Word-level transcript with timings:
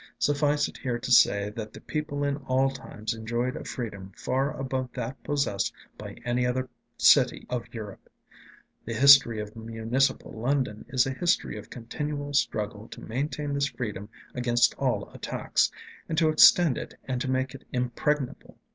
Suffice 0.17 0.67
it 0.67 0.77
here 0.79 0.97
to 0.97 1.11
say 1.11 1.51
that 1.51 1.73
the 1.73 1.79
people 1.79 2.23
in 2.23 2.37
all 2.37 2.71
times 2.71 3.13
enjoyed 3.13 3.55
a 3.55 3.63
freedom 3.63 4.11
far 4.17 4.49
above 4.59 4.89
that 4.93 5.21
possessed 5.23 5.71
by 5.95 6.13
any 6.25 6.43
other 6.43 6.67
city 6.97 7.45
of 7.51 7.71
Europe. 7.71 8.09
The 8.83 8.95
history 8.95 9.39
of 9.39 9.55
municipal 9.55 10.31
London 10.31 10.85
is 10.89 11.05
a 11.05 11.13
history 11.13 11.55
of 11.59 11.69
continual 11.69 12.33
struggle 12.33 12.87
to 12.87 13.01
maintain 13.01 13.53
this 13.53 13.67
freedom 13.67 14.09
against 14.33 14.73
all 14.79 15.07
attacks, 15.13 15.71
and 16.09 16.17
to 16.17 16.29
extend 16.29 16.79
it 16.79 16.95
and 17.05 17.21
to 17.21 17.29
make 17.29 17.53
it 17.53 17.63
impregnable. 17.71 18.57